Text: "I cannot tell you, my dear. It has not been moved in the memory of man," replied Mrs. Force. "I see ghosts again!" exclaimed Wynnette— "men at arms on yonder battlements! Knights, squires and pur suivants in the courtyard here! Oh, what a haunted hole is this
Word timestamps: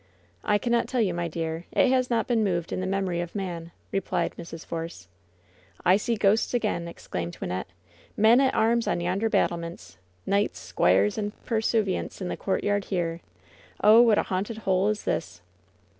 "I 0.43 0.57
cannot 0.57 0.87
tell 0.87 0.99
you, 1.01 1.13
my 1.13 1.27
dear. 1.27 1.65
It 1.71 1.89
has 1.91 2.09
not 2.09 2.25
been 2.25 2.43
moved 2.43 2.71
in 2.73 2.79
the 2.79 2.87
memory 2.87 3.21
of 3.21 3.35
man," 3.35 3.71
replied 3.91 4.33
Mrs. 4.35 4.65
Force. 4.65 5.07
"I 5.85 5.95
see 5.95 6.15
ghosts 6.15 6.55
again!" 6.55 6.87
exclaimed 6.87 7.37
Wynnette— 7.39 7.67
"men 8.27 8.41
at 8.41 8.55
arms 8.55 8.87
on 8.87 8.99
yonder 8.99 9.29
battlements! 9.29 9.99
Knights, 10.25 10.57
squires 10.57 11.19
and 11.19 11.33
pur 11.45 11.61
suivants 11.61 12.19
in 12.19 12.29
the 12.29 12.35
courtyard 12.35 12.85
here! 12.85 13.21
Oh, 13.83 14.01
what 14.01 14.17
a 14.17 14.23
haunted 14.23 14.57
hole 14.65 14.87
is 14.89 15.03
this 15.03 15.43